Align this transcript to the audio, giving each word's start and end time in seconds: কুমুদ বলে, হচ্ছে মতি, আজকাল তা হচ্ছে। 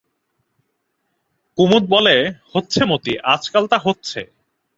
কুমুদ 1.57 1.83
বলে, 1.89 2.15
হচ্ছে 2.55 2.81
মতি, 2.85 3.13
আজকাল 3.23 3.67
তা 3.67 3.77
হচ্ছে। 3.77 4.21